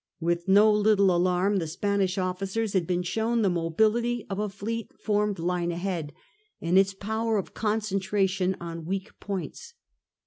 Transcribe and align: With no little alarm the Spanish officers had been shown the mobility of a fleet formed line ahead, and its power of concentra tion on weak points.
With 0.19 0.47
no 0.47 0.73
little 0.73 1.15
alarm 1.15 1.57
the 1.57 1.67
Spanish 1.67 2.17
officers 2.17 2.73
had 2.73 2.87
been 2.87 3.03
shown 3.03 3.43
the 3.43 3.51
mobility 3.51 4.25
of 4.31 4.39
a 4.39 4.49
fleet 4.49 4.91
formed 4.97 5.37
line 5.37 5.71
ahead, 5.71 6.11
and 6.59 6.75
its 6.75 6.95
power 6.95 7.37
of 7.37 7.53
concentra 7.53 8.27
tion 8.27 8.55
on 8.59 8.85
weak 8.85 9.19
points. 9.19 9.75